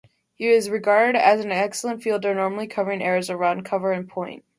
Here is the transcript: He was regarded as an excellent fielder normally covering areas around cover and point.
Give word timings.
He 0.33 0.47
was 0.47 0.71
regarded 0.71 1.15
as 1.15 1.45
an 1.45 1.51
excellent 1.51 2.01
fielder 2.01 2.33
normally 2.33 2.65
covering 2.65 3.03
areas 3.03 3.29
around 3.29 3.65
cover 3.65 3.91
and 3.91 4.09
point. 4.09 4.43